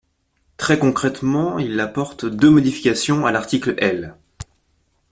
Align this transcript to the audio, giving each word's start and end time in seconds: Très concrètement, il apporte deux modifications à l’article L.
Très 0.57 0.79
concrètement, 0.79 1.59
il 1.59 1.79
apporte 1.79 2.25
deux 2.25 2.49
modifications 2.49 3.27
à 3.27 3.31
l’article 3.31 3.75
L. 3.77 4.15